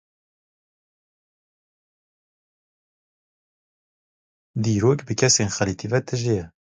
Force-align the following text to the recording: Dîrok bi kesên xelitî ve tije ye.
Dîrok 4.63 4.99
bi 5.07 5.13
kesên 5.19 5.49
xelitî 5.55 5.87
ve 5.91 5.99
tije 6.07 6.33
ye. 6.39 6.45